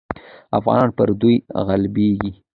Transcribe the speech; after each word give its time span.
افغانان 0.59 0.89
پر 0.97 1.07
دوی 1.21 1.35
غالبېږي. 1.65 2.31